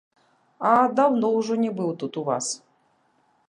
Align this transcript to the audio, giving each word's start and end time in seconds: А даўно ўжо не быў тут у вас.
А 0.69 0.71
даўно 1.01 1.29
ўжо 1.37 1.53
не 1.67 1.71
быў 1.77 1.95
тут 2.05 2.13
у 2.23 2.27
вас. 2.33 2.45